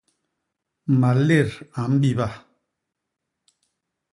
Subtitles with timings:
[0.99, 2.27] Malét a mbiba.